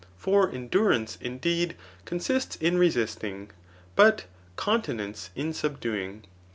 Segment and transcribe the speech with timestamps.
[0.17, 3.51] For endurance, indeed, consists in resisting,
[3.95, 4.23] but
[4.55, 6.23] conti nence in subduing.